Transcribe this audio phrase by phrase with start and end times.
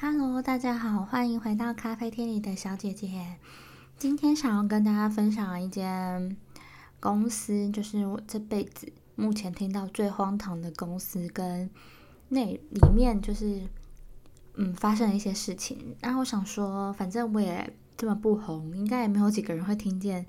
[0.00, 3.36] Hello，大家好，欢迎回到咖啡厅里的小姐姐。
[3.96, 6.36] 今天想要跟大家分享一间
[6.98, 11.70] 公司，就是我这辈子目前听到最荒唐的公司，跟
[12.28, 13.62] 那里面就是
[14.54, 15.96] 嗯发生了一些事情。
[16.00, 20.26] 然后我想说，反正我也这么不红，应该也没有几个人会听见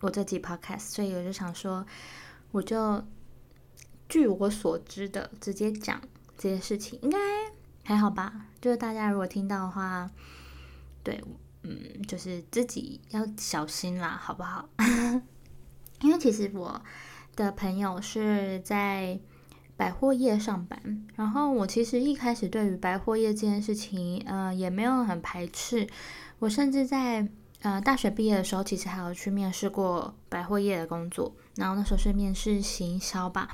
[0.00, 1.86] 我这集 Podcast，所以我就想说，
[2.50, 3.04] 我就
[4.08, 6.00] 据我所知的直接讲
[6.38, 7.18] 这些事情，应该。
[7.84, 10.10] 还好吧，就是大家如果听到的话，
[11.02, 11.22] 对，
[11.62, 14.68] 嗯，就是自己要小心啦，好不好？
[16.00, 16.80] 因为其实我
[17.36, 19.18] 的朋友是在
[19.76, 25.88] 百货业上班，然后我其实一开始对于百货业这件事情，呃，也没有很排斥。
[26.38, 27.28] 我甚至在
[27.60, 33.48] 呃大学毕业的时候，其实还有去面试过百货业的工作，然后那时候是面试行销吧。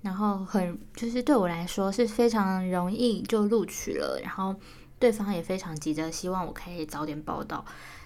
[0.00, 4.54] 然后很就是对我来说是非常容易就录取了，然后
[4.98, 7.64] 对方也非常急着希望我可以早点报道，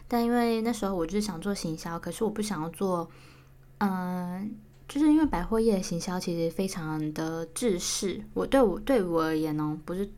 [0.08, 3.08] 但因为那时候我就是想做行销，可是我不想要做，
[3.78, 4.54] 嗯，
[4.88, 10.10] 就是因为百货业的行销其实非常的制式，我对我对我而言呢，不是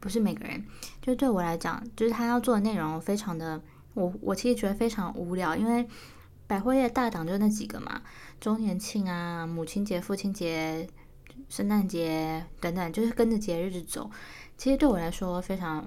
[0.00, 0.64] 不是每个人，
[1.00, 3.62] 就对我来讲，就是他要做的内容非常的，
[3.94, 5.88] 我我其实觉得非常无聊，因为
[6.48, 8.02] 百货业大档就那几个嘛，
[8.40, 10.88] 周年庆啊，母亲节、父亲节。
[11.50, 14.10] 圣诞节等等，就是跟着节日走，
[14.56, 15.86] 其实对我来说非常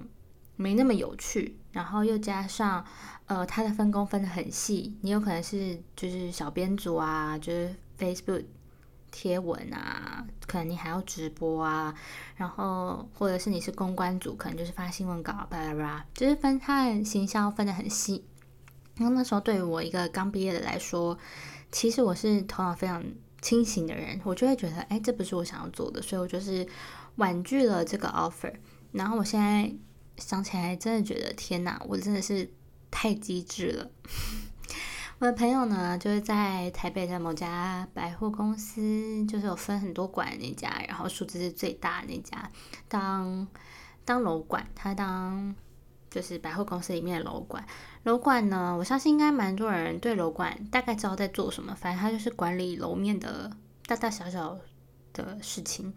[0.57, 1.57] 没那么有趣。
[1.71, 2.85] 然后又加上，
[3.25, 8.43] 呃，它的分工分得很细，你有可能是就是小编组啊，就是 Facebook
[9.09, 11.95] 贴文啊，可能你还要直播啊，
[12.35, 18.23] 然后或者是你是公关组，可能就是发新闻稿，巴拉巴拉，就是分他的行销分得很细。
[18.97, 21.17] 然后那时候对于我一个刚毕业的来说，
[21.71, 23.01] 其实我是头脑非常。
[23.43, 26.65] 清醒的人，我就会觉得，哎，这不是我想要做的，所以我就是
[27.17, 28.53] 婉拒了这个 offer。
[28.93, 29.69] 然后我现在
[30.17, 32.49] 想起来，真的觉得天哪，我真的是
[32.89, 33.91] 太机智了。
[35.19, 42.49] 我的朋友呢，就是在台北的某家百货公司，就是有分很多馆那家，然后数字是最大的那家，
[42.87, 43.45] 当
[44.05, 45.53] 当楼管，他当。
[46.13, 47.65] 就是百货公司里面的楼管，
[48.03, 51.73] 楼管呢，我相信应该蛮多人对楼管大概知道在做什么。
[51.73, 53.49] 反正他就是管理楼面的
[53.87, 54.55] 大大小小
[55.11, 55.91] 的事情，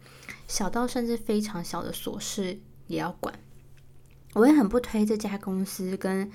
[0.49, 3.39] 小到甚至非常小的琐事也要管。
[4.33, 6.33] 我也很不推这家公司跟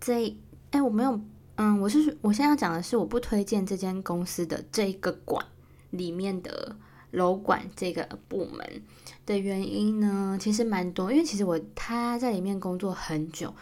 [0.00, 0.36] 这，
[0.72, 1.20] 哎，我没有，
[1.54, 5.46] 嗯，我是我现在要讲的是，我不推荐这间公司的这个馆
[5.90, 6.74] 里面的。
[7.12, 8.82] 楼管这个部门
[9.24, 13.54] 的原因呢，其实蛮多，因为其实我他在里面工作很久，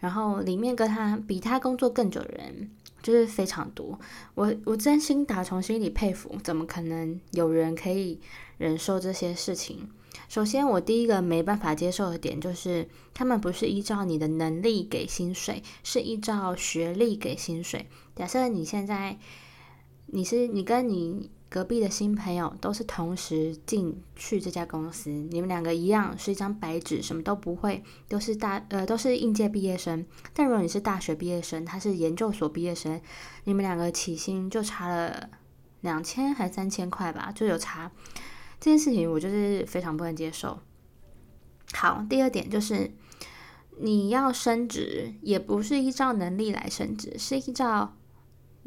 [0.00, 2.70] 然后里面跟他比他工作更久的人
[3.02, 3.98] 就是非常多。
[4.34, 8.20] 我我真心打从心里佩服，怎么可能有人可以
[8.58, 9.88] 忍受这些事情？
[10.28, 17.86] 首先，我第一个没办法接受的点就是，他们不是依照你的能力给薪水，是依照学历给薪水。
[18.14, 19.18] 假设你现在
[20.06, 21.30] 你是你跟你。
[21.50, 30.04] 隔壁的新朋友都是同时进去这家公司，你们两个一样是一张白纸，什么都不会，都是大呃都是应届毕业生。
[30.34, 33.00] 但如果你是大学毕业生，他是研究所毕业生，
[33.44, 35.30] 你们两个起薪就差了
[35.80, 37.90] 两千还三千块吧，就有差。
[38.60, 40.60] 这件事情我就是非常不能接受。
[41.72, 42.92] 好，第二点就是
[43.78, 47.96] 你要升职，也不是依照能力来升职，是依照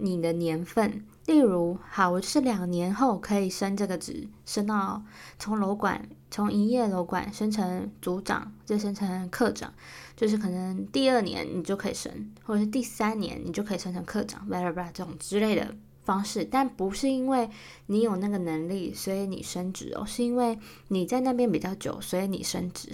[0.02, 1.06] 你的年份。
[1.28, 5.02] 例如，好，我是两年后可以升这个职，升到
[5.38, 9.72] 从楼管，从营业楼管升成组长，再升成科长，
[10.16, 16.44] 就是可能第二年你就可以升，或者是第三年你就可以升成科长，巴拉巴拉这种之类的方式。
[16.44, 17.48] 但不是因为
[17.86, 20.58] 你有那个能力，所以你升职哦，是因为
[20.88, 22.90] 你在那边比较久，所以你升职。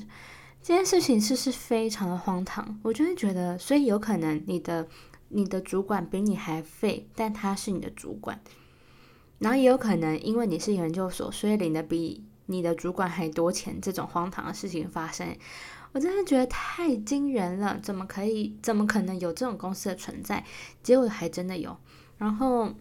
[0.62, 4.86] 这件事情是是非常的荒唐，我就会觉得，所以有可能你的。
[5.30, 8.42] 你的主管比你还废，但他是你的主管，
[9.40, 13.80] 然后也有可能因为你是研究所，所以领的比你的主管还多钱。
[13.82, 15.36] 这种荒唐的事情发生，
[15.92, 17.80] 我真的觉得太惊人了！
[17.84, 18.58] 怎么可以？
[18.62, 20.46] 怎么可能有这种公司的存在？
[20.82, 21.76] 结果还真的有。
[22.18, 22.74] 然后，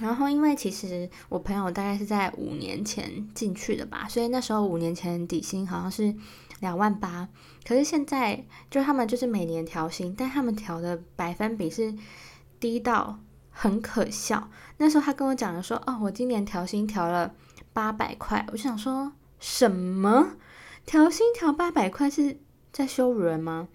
[0.00, 6.14] 然后因为其实我朋友大概是在五年前进去的吧，所以那时候五年前底薪好像是。
[6.64, 7.28] 两万八，
[7.68, 11.94] 可是现在就他们就是每年调薪，但他们调的百分比是
[12.58, 13.18] 低到
[13.50, 14.48] 很可笑。
[14.78, 17.34] 那时候他跟我讲的说：“哦，我今年调薪调了
[17.74, 20.36] 八百块。”我就想说什么
[20.86, 22.40] 调薪调八百块是
[22.72, 23.68] 在羞辱人吗？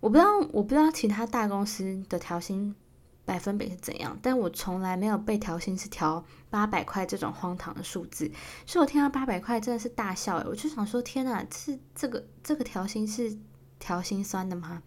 [0.00, 2.74] 我不知道，我不知道其他大公司的调薪
[3.24, 8.30] 百分比是怎样，但我从来没有被调薪是调八百块这种荒唐的数字，
[8.66, 13.38] 所以我听到八百块真的是大笑诶，我就想说天哪，是这个这个调薪是
[13.78, 14.82] 调心酸的吗？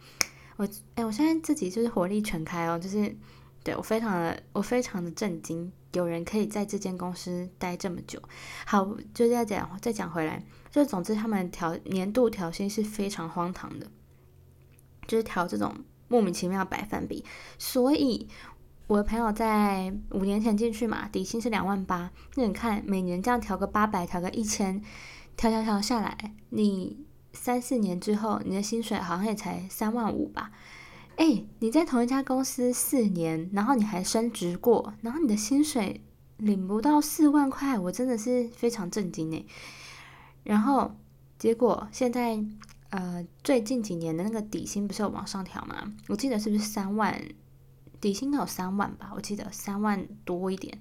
[0.58, 3.16] 我哎，我现在自己就是火力全开哦，就是
[3.64, 8.22] 对我非常的我非常的震惊，有人可以在这间公司待这么久。
[8.66, 13.90] 好，就再讲再讲回来，就总之他们调年度调薪是非常荒唐的，
[15.08, 15.74] 就是调这种。
[16.16, 17.26] 莫名其妙百分比，
[17.58, 18.30] 所以
[18.88, 22.10] 我的朋友在五年前进去嘛，底薪是两万八。
[22.36, 24.82] 那你看，每年这样调个八百，调个一千，
[25.36, 30.52] 调调调下来，你三四年之后，你的薪水好像也才三万五吧？
[31.18, 36.00] 哎，你在同一家公司四年，然后你还升职过，然后你的薪水
[36.38, 39.46] 领不到四万块，我真的是非常震惊呢。
[40.44, 40.96] 然后
[41.38, 42.42] 结果现在。
[42.96, 45.94] 呃，最近几年的那个底薪不是有往上调吗？
[46.08, 47.22] 我记得是不是三万？
[48.00, 49.12] 底薪有三万吧？
[49.14, 50.80] 我记得三万多一点。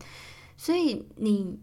[0.57, 1.59] 所以你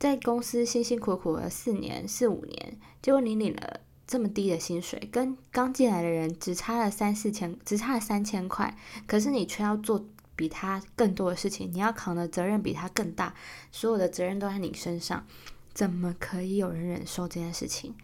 [0.00, 8.76] 在公司辛辛苦苦了四年、四五年，结果你领了这么低的薪水，跟刚进来的人只差了三四千，只差了三千块，
[9.06, 13.32] 可是你却要做比他更多的事情，你要扛的责任比他更大，
[13.70, 15.24] 所有的责任都在你身上，
[15.72, 17.94] 怎么可以有人忍受这件事情？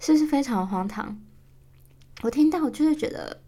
[0.00, 1.20] 是不是非常荒唐？
[2.24, 3.42] 我听到就是觉得，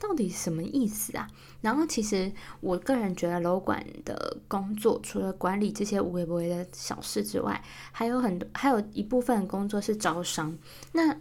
[0.00, 1.28] 到底什么意思啊？
[1.60, 7.62] 然后其实我个人觉得楼管的工作，除了管理这些无微不微的小事之外，
[7.92, 10.58] 还有很多，还有一部分工作是招商。
[10.90, 11.16] 那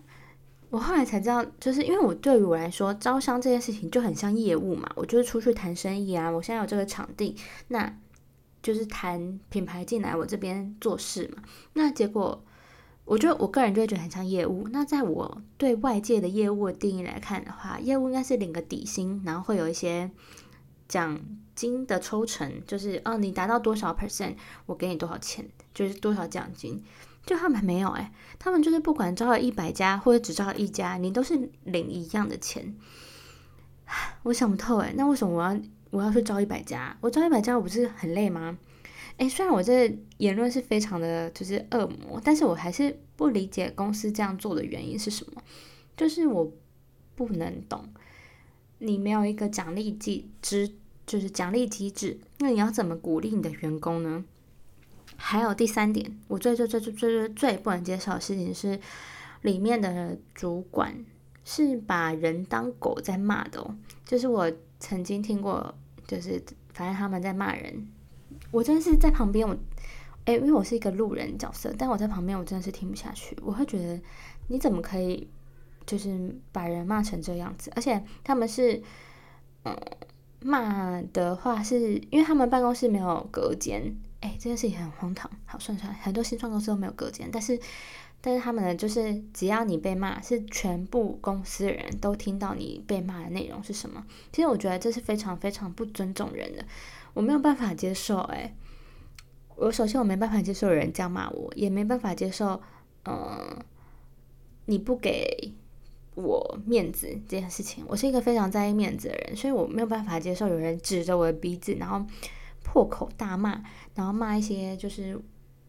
[0.72, 6.32] 我后来才知道，就是因为我对于我来说，招商这件事情就很像业务嘛，我就是出去谈生意啊。
[6.32, 7.36] 我现在有这个场地，
[7.68, 7.96] 那
[8.64, 11.44] 就是谈品牌进来我这边做事嘛。
[11.74, 12.44] 那结果。
[13.06, 14.68] 我觉得我个人就会觉得很像业务。
[14.72, 20.10] 那在我对外界的业务的定义来看的话，业务应该是领个底薪，然后会有一些
[20.88, 21.20] 奖
[21.54, 24.36] 金的抽成，就是哦，你达到多少 percent，
[24.66, 26.84] 我给你多少钱，就是多少奖金。
[27.26, 32.76] 就他们没有哎，他们就是不管招了一百家或者只招了一家，你都是领一样的钱。
[34.24, 35.60] 我想不透哎，那为什么我要
[35.90, 36.96] 我要去招一百家？
[37.02, 38.58] 我招一百家我不是很累吗？
[39.18, 45.42] 哎，虽然我这言论是非常的就是恶魔，但是我还是不理解公司这样做的原因是什么。
[45.96, 46.52] 就是我
[47.16, 47.88] 不能懂，
[48.80, 50.70] 你没有一个奖励机制，
[51.08, 54.26] 就是奖励机制，那你要怎么鼓励你的员工呢？
[55.16, 58.78] 还有第三点，我最最最最最最最不能接受的事情是，
[59.44, 61.06] 里面的主管
[61.46, 63.78] 是把人当狗在骂的哦。
[64.04, 65.74] 就是我曾经听过，
[66.06, 67.88] 就是反正他们在骂人。
[68.52, 69.56] 我真的是在旁边，我，
[70.26, 73.38] 哎，因为我是一个路人角色，但我在旁边，我真的是听不下去。
[73.42, 74.02] 我会觉得，
[74.48, 75.28] 你怎么可以，
[75.86, 77.72] 就是把人骂成这样子？
[77.76, 78.82] 而且他们是，
[79.64, 79.78] 嗯，
[80.42, 85.30] 骂的话是因为他们办公室没有隔间，哎，这件事情很荒唐。
[85.46, 87.60] 好，算算，很多新创公司都没有隔间，但是，
[88.22, 94.06] 但是他们呢，就是只要你被骂，是全部公司的人都听到你被骂的内容是什么。
[94.32, 96.66] 其实我觉得这是非常非常不尊重人的。
[97.16, 98.54] 我没有办法接受，哎，
[99.56, 102.62] 我首先我没办法接受有人这样骂我，也没办法接受，
[103.06, 103.58] 嗯，
[104.66, 105.54] 你不给
[106.14, 107.86] 我面子这件事情。
[107.88, 112.06] 我是一个非常在意面子的人，所以我没有办法接受有人指着我的鼻子，然后
[112.62, 113.64] 破口大骂，
[113.94, 115.18] 然后骂一些就是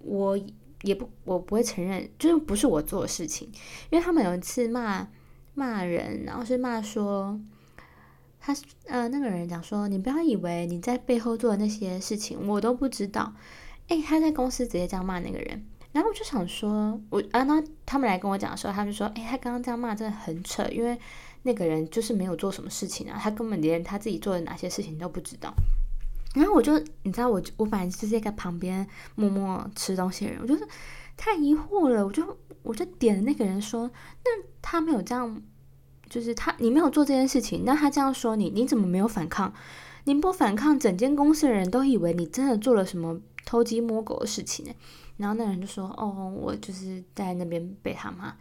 [0.01, 0.37] 我
[0.83, 3.49] 也不我不会承认，就是不是我做的事情。
[3.91, 5.07] 因为他们有一次骂
[5.55, 7.41] 骂人，然后是骂说。
[8.47, 8.55] 他
[8.87, 13.35] 呃，那个人讲说，你不要以为你在背后做的那些事情我都不知道。
[13.89, 20.97] 诶，他在公司直接这样骂那个人，然后我就想说，我啊，那他们来跟我讲的时候，他就说，诶，他刚刚这样骂真的很扯，因为
[21.43, 25.53] 那个人就是没有做什么事情啊，他根本连他自己做的哪些事情都不知道。
[26.37, 28.87] 然后我就，你知道，我我反正就是在旁边
[29.17, 30.65] 默默吃东西的人，我就是
[31.17, 33.91] 太疑惑了，我就我就点那个人说，
[34.25, 35.43] 那他没有这样。
[36.09, 39.53] 就是他，你没有做这件事情，那他这样说你，你怎么没有反抗？
[40.05, 44.73] 你不反抗，整间公司的人都以为你真的做了什么偷鸡摸狗的事情呢。
[45.17, 48.37] 然后那人就说：“哦，我就是在那边被他骂。”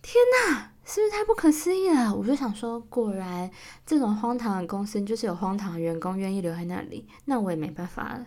[0.00, 0.14] 天
[0.48, 2.14] 哪，是不是太不可思议了？
[2.14, 3.50] 我就想说，果然
[3.84, 8.26] 这种荒唐的公司就是有荒唐的员工愿意留在那里，那我也没办法了。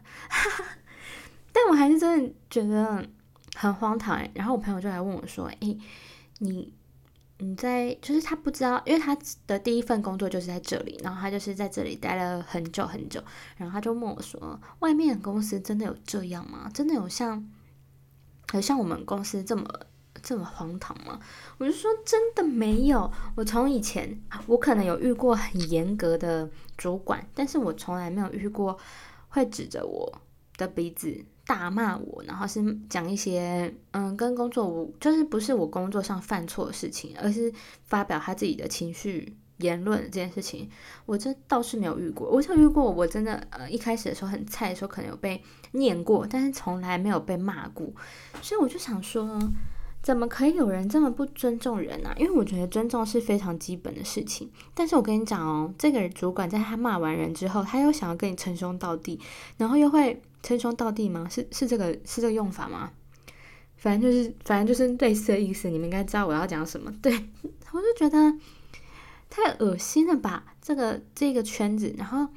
[1.51, 3.03] 但我还是真的觉得
[3.55, 4.24] 很荒唐。
[4.36, 5.79] 然后我朋友就来问我说：“诶，
[6.38, 6.72] 你？”
[7.43, 13.21] 你在就是他不知道，因为他的第一份工作就是在这里，然后他就是在这里待了很久很久，
[13.57, 16.71] 然后他就问我说：“外面的公司真的有这样吗？
[16.73, 17.45] 真的有像，
[18.53, 19.67] 有像我们公司这么
[20.21, 21.19] 这么荒唐吗？
[21.57, 23.12] 我就说真的没有。
[23.35, 28.77] 我从以前我可能有遇过很严格的主管，但是我从来没有遇过
[29.27, 30.21] 会指着我
[30.57, 37.51] 的鼻子大骂我，然后是讲一些嗯跟工作无就是不是我工作上犯错的事情，而是
[37.83, 39.35] 发表他自己的情绪。
[39.57, 40.67] 言论这件事情，
[41.05, 42.27] 我这倒是没有遇过。
[42.27, 45.41] 我有遇过，我真的呃一开始的时候很菜的时候，可能有被
[45.73, 47.88] 念过，但是从来没有被骂过。
[48.41, 49.39] 所以我就想说，
[50.03, 52.13] 怎么可以有人这么不尊重人呢？
[52.17, 54.51] 因为我觉得尊重是非常基本的事情。
[54.75, 59.19] 但是我跟你讲哦，这个主管在他骂完人之后，他又想要跟你称兄道弟，
[59.57, 61.27] 然后又会称兄道弟吗？
[61.31, 62.91] 是是这个是这个用法吗？
[63.77, 65.69] 反正就是反正就是类似的意思。
[65.69, 66.93] 你们应该知道我要讲什么。
[67.01, 67.12] 对
[67.74, 68.38] 我就觉得。
[69.36, 70.43] 太恶心了吧！
[70.62, 72.27] 这个这个圈子，然后，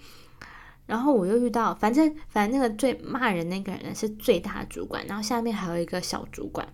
[0.86, 6.66] 然后我又遇到，反正反正那个最骂人那个人是最大的主管，然后下面还有一个小主管，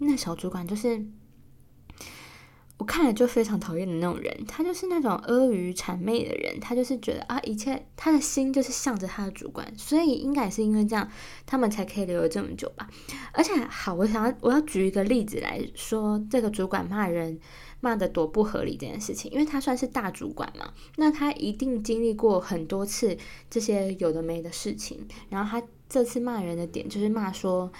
[0.00, 1.06] 那小主管就是
[2.78, 11.08] 我看了就非常讨厌的那种人，他就是那种阿谀谄媚的人，他就是觉得啊，一切他的心就是向着他的主管，所以应该也是因为这样，
[11.46, 12.88] 他们才可以留了这么久吧。
[13.32, 17.38] 而且好，我想要我要举一个例子来说，这个主管骂人。
[17.82, 23.16] 骂的多不合理这件事情，因为他算是大主管嘛，那他一定经历过很多次
[23.48, 25.08] 这些有的没的事情。
[25.30, 27.72] 然后他这次骂人的点就是骂说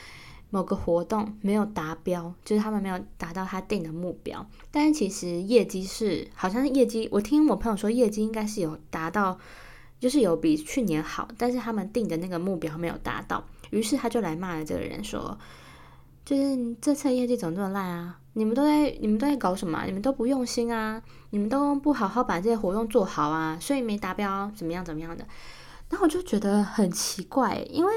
[0.50, 4.44] 某个活动没有达标，就是他们没有达到他定的目标。
[4.70, 9.38] 但是其实业绩是好像是业绩，我听我朋友说业绩应该是有达到，
[9.98, 13.44] 就是有比去年好，但是他们定的那个目标没有达到。
[13.70, 15.38] 于是他就来骂了这个人说，
[16.24, 18.18] 就是这次业绩怎么这么烂啊？
[18.32, 19.84] 你们都在，你们都在搞什么？
[19.86, 21.02] 你们都不用心啊！
[21.30, 25.24] 你们都不好好把这些活动做好啊，所以没达标，怎么样怎么样的？
[25.88, 27.92] 然后我就觉得很奇怪，因为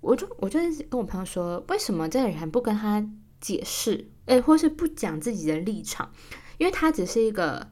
[0.00, 3.06] 我就我就跟我朋友说，为什么这个人不跟他
[3.40, 6.10] 解释，诶，或是不讲自己的立场？
[6.58, 7.70] 因为他只是一个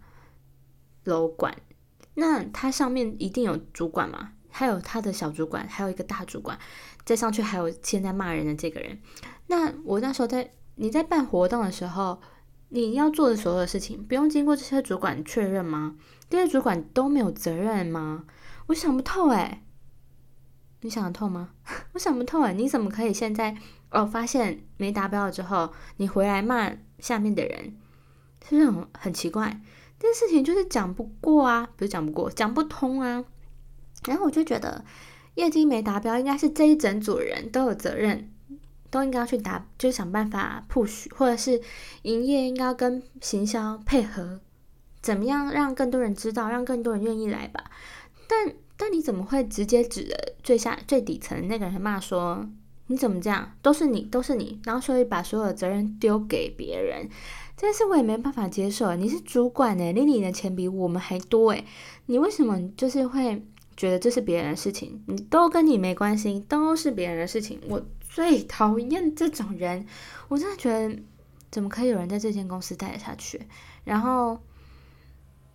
[1.04, 1.56] 楼管，
[2.14, 6.58] 那他上面一定有主管嘛，还有他的小主管，还有一个大主管，
[7.04, 8.98] 再上去还有现在骂人的这个人。
[9.46, 10.52] 那我那时候在。
[10.80, 12.20] 你在办活动的时候，
[12.68, 15.96] 你要做的所有的事情，不用经过这些主管确认吗？
[16.30, 18.26] 这些主管都没有责任吗？
[18.68, 19.66] 我想不透哎，
[20.80, 21.50] 你想得透吗？
[21.92, 23.56] 我想不透哎，你怎么可以现在
[23.90, 27.76] 哦发现没达标了之后，你回来骂下面的人，
[28.48, 29.60] 是不是很很奇怪？
[29.98, 33.24] 这事情就是讲不过啊，不是讲不过，讲不通啊。
[34.06, 34.84] 然后我就觉得
[35.34, 38.32] 业绩没达标，应该是这一整组人都有责任。
[38.90, 41.60] 都应该要去打，就是想办法 push，或者是
[42.04, 44.40] 营业应该要跟行销配合，
[45.02, 47.70] 怎么样让更多人知道，让更多人愿意来吧。
[48.26, 52.48] 但但你怎么会直接指着最下最底层那个人骂说
[52.86, 53.52] 你怎么这样？
[53.60, 57.06] 都是你，都是你，然后所以把所有的责任丢给别人，
[57.54, 58.96] 这件事我也没办法接受。
[58.96, 61.66] 你是主管呢，你的钱比我们还多诶，
[62.06, 63.44] 你为什么就是会
[63.76, 65.02] 觉得这是别人的事情？
[65.06, 67.84] 你都跟你没关系，都是别人的事情，我。
[68.10, 69.86] 最讨厌这种人，
[70.28, 70.98] 我真的觉得
[71.52, 73.40] 怎么可以有人在这间公司待得下去？
[73.84, 74.40] 然后，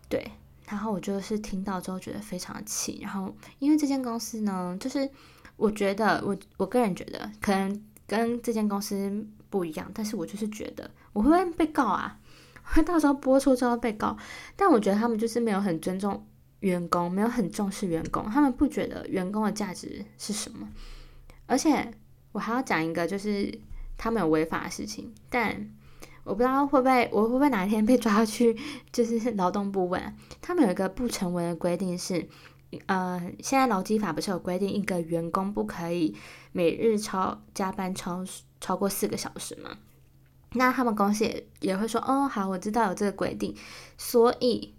[0.08, 0.32] 对，
[0.74, 3.00] 然后我就是听到之后觉得非常的气。
[3.01, 5.10] 然后，因为这间公司呢，就是
[5.56, 12.20] 我觉得我我个人觉得可能跟这间公司不一样，但是我就是觉得我会不会被告啊？
[12.63, 14.18] 会到时候播出之后被告？
[14.56, 16.25] 但我觉得他们就是没有很尊重
[16.62, 20.68] 员工，没有很重视员工，他们不觉得员工的价值是什么，
[21.46, 21.94] 而且。
[22.34, 23.60] 我还要讲一个，就是
[23.96, 25.70] 他们有违法的事情，但
[26.24, 28.58] 我不知道会不会，我会不会哪一天被抓去，
[28.92, 30.15] 就是劳动部问。
[30.42, 32.27] 他们有一个不成文的规定是，
[32.88, 36.15] 呃，现在劳基法不是有规定，一个员工不可以
[36.51, 38.25] 每日超加班超
[38.62, 39.77] 超过四个小时吗？
[40.53, 43.56] 那他们公司也也会说，哦，好，我知道有这个规定，
[43.98, 44.74] 所以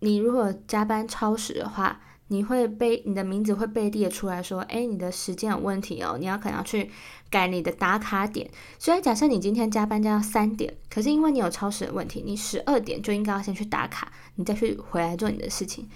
[0.00, 2.00] 你如果加班超时的话。
[2.32, 6.88] 你会被你的名字会被列出来说，哎，你的时间有问题哦，你要可能要去
[7.28, 8.48] 改你的打卡点。
[8.78, 15.88] 所以假设你今天加班加到三点，可是因为你有超时的问题，你十二点就应该要先去打卡，你再去回来做你的事情，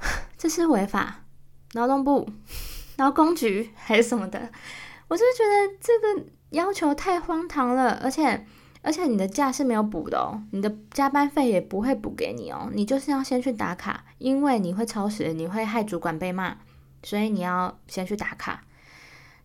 [0.36, 1.24] 这是违法。
[1.72, 2.28] 劳动部、
[2.98, 4.52] 劳工局 还是什么的，
[5.08, 8.46] 我就觉得这个要求太荒唐了，而且。
[8.84, 16.56] 而且你的假是没有补的哦，你的加班费也不会补给你哦，你就是要先去打卡，因为你会超时，你会害主管被骂，
[17.04, 18.64] 所以你要先去打卡。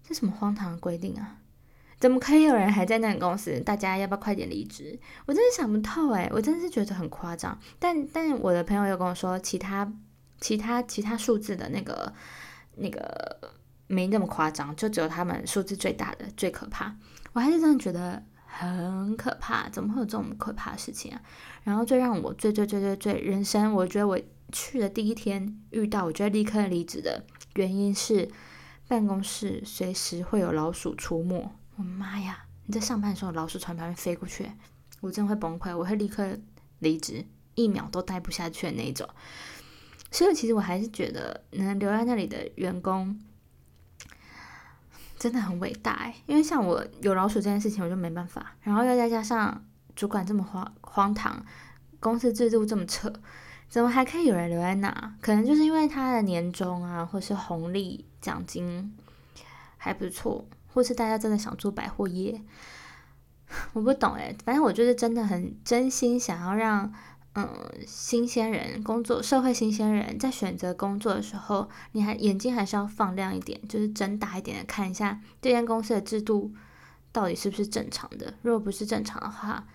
[0.03, 1.37] 这什么荒唐的规定啊？
[1.99, 3.59] 怎么可以有人还在那个公司？
[3.59, 4.99] 大家要不要快点离职？
[5.27, 7.55] 我真的想不透诶，我真的是觉得很夸张。
[7.77, 9.87] 但但我的朋友又跟我说，其他
[10.41, 12.11] 其他其他数字的那个
[12.77, 13.39] 那个
[13.85, 16.95] 没那么夸张，就只有他们数字最大的最可怕。
[17.33, 18.23] 我还是真的觉得。
[18.49, 21.21] 很可怕，怎么会有这种可怕的事情啊？
[21.63, 24.19] 然后最让我最最最最最人生，我觉得我
[24.51, 27.25] 去的第一天遇到，我觉得立刻离职的
[27.55, 28.27] 原因是
[28.87, 31.51] 办公室随时会有老鼠出没。
[31.75, 32.45] 我妈呀！
[32.65, 34.49] 你在上班的时候，老鼠从旁边飞过去，
[35.01, 36.37] 我真的会崩溃，我会立刻
[36.79, 37.25] 离职，
[37.55, 39.07] 一秒都待不下去的那种。
[40.09, 43.19] 所以其实我还是觉得能留在那里的员工。
[45.17, 48.53] 真的很伟大哎，因为像我有老鼠这件事情，我就没办法。
[48.61, 49.63] 然后又再加上
[49.95, 51.43] 主管这么荒荒唐，
[51.99, 53.11] 公司制度这么扯，
[53.67, 55.15] 怎么还可以有人留在那？
[55.21, 58.95] 可能就是因为他的年终啊，或是红利奖金
[59.77, 62.41] 还不错，或是大家真的想做百货业，
[63.73, 64.35] 我不懂哎。
[64.45, 66.93] 反正我就是真的很真心想要让。
[67.39, 67.47] 嗯，
[67.85, 76.51] 新鲜人工作，社会新鲜人在选择工作的时候，你还眼睛还是要放亮一点，就是睁大一点的看一下这间公司的制度
[77.11, 78.33] 到底是不是正常的。
[78.41, 79.67] 如果不是正常的话，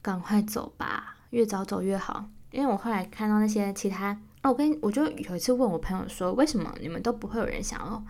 [0.00, 2.30] 赶快走吧，越早走越好。
[2.52, 8.02] 因为我后来看到那些其他，哦，我跟我就有一次问我朋友说，为什么你们都不会有人想要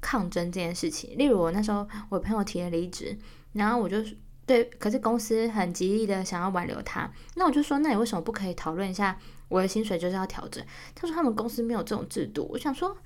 [0.00, 1.18] 抗争这件事情？
[1.18, 3.18] 例如我那时候我朋友提了离职，
[3.54, 3.96] 然后我就。
[4.46, 10.64] 对，可是公司很极力的想要挽留他，那我就说，那你为什么不可以讨论一下我的薪水就是要调整？
[10.94, 12.48] 他说他们公司没有这种制度。
[12.52, 12.96] 我想说，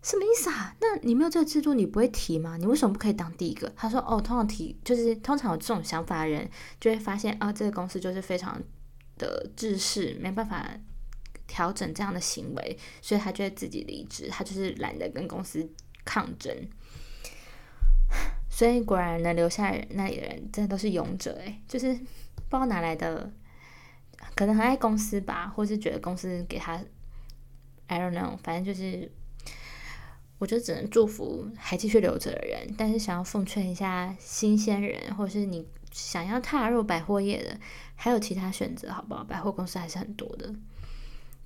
[0.00, 0.74] 什么意思啊？
[0.80, 2.56] 那你没有这个制度，你不会提吗？
[2.56, 3.70] 你为什么不可以当第一个？
[3.76, 6.48] 他说，哦，通常提就是通常有这种想法的人，
[6.80, 8.58] 就会发现啊，这个公司就是非常
[9.18, 10.66] 的制式，没办法
[11.46, 15.68] 调整这样的行为，所以他就会自己离职，他就是懒得跟公司
[16.06, 16.56] 抗争。
[18.60, 22.04] 所以果然能留下那里的人，真的都是勇者诶，就是不知
[22.50, 23.32] 道哪来的，
[24.34, 26.78] 可能很爱公司吧，或是觉得公司给他
[27.86, 29.10] ，I don't know，反正就是，
[30.36, 32.74] 我就只能祝福还继续留着的人。
[32.76, 37.58] 但是想要奉劝一下新鲜人，或是你想要踏入百货业的，
[37.94, 39.24] 还有其他选择，好不好？
[39.24, 40.54] 百货公司还是很多的。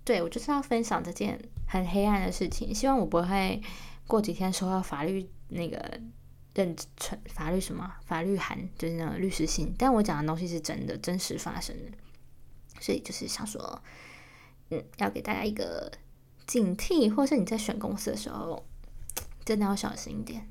[0.03, 3.63] 对我就是要分享这件很黑暗的事情，希望我不会
[4.09, 6.01] 过几天收到法律那个。
[6.55, 11.91] 认成法律什么法律函就是那个律师信，但我讲的东西是真的，真实发生的，
[12.81, 13.83] 所以就是想说，
[14.71, 15.91] 嗯，要给大家一个
[16.47, 18.65] 警惕，或是你在选公司的时候，
[19.45, 20.49] 真的要小心一点，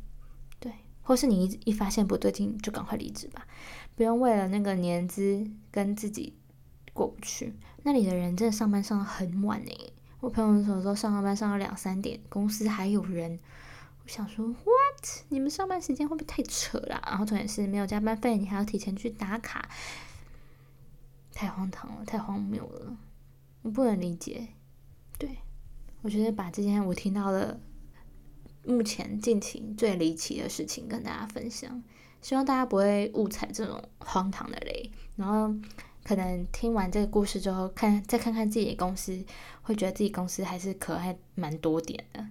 [0.59, 3.47] 对，或是你一一发现不对劲，就赶快离职吧，
[3.95, 6.33] 不用为了那个年资跟自己
[6.91, 7.53] 过不去。
[7.83, 13.39] 那里的人真的上班上的很晚诶，我朋友有时候上班上到两三点，公司还有人。
[14.05, 15.23] 我想说，what？
[15.29, 17.01] 你们上班时间会不会太扯了？
[17.05, 19.69] 然后重点是没有加班费，你还要提前去打卡，
[21.33, 22.97] 太荒唐了，太荒谬了，
[23.61, 24.49] 我不能理解。
[25.17, 25.37] 对，
[26.01, 27.59] 我觉得把这件我听到的
[28.65, 31.81] 目前近期最离奇的事情跟大家分享，
[32.21, 34.91] 希望大家不会误踩这种荒唐的雷。
[35.15, 35.55] 然后
[36.03, 39.23] 可能听完这个故事之后，看再看看自己的公司，
[39.61, 42.27] 会觉得自己公司还是可爱蛮多点的。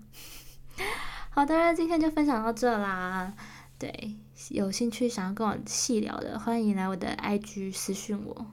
[1.34, 3.34] 好的，今天就分享到这啦。
[3.78, 4.16] 对，
[4.50, 8.52] 有兴趣想要跟我细聊的，欢迎来我的 IG 私讯我。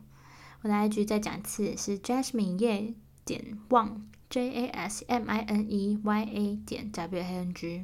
[0.61, 2.93] 我的 IG 再讲一次是 Jasmine 叶
[3.25, 7.83] 点 Wang，J A S M I N E Y A 点 W A N G。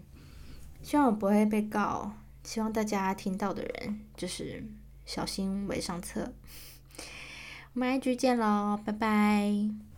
[0.81, 2.13] 希望我不会被告，
[2.45, 4.63] 希望大家听到的人就是
[5.05, 6.31] 小心为上策。
[7.73, 9.94] 我们 IG 见喽，拜拜。